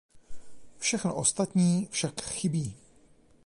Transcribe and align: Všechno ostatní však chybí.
Všechno 0.77 1.15
ostatní 1.15 1.87
však 1.91 2.21
chybí. 2.21 2.77